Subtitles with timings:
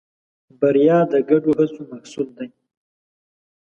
[0.59, 2.45] بریا د ګډو هڅو محصول ده.